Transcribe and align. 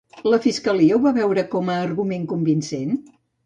La 0.33 0.37
fiscalia 0.45 0.95
ho 0.95 1.01
va 1.03 1.11
veure 1.19 1.45
com 1.53 1.71
a 1.75 1.77
argument 1.85 2.27
convincent? 2.35 3.01